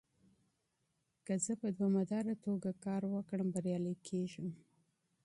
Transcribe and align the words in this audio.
که 1.25 1.33
زه 1.45 1.53
په 1.61 1.67
دوامداره 1.77 2.33
توګه 2.45 2.69
کار 2.85 3.01
وکړم، 3.13 3.47
بريالی 3.55 3.95
کېږم. 4.07 4.49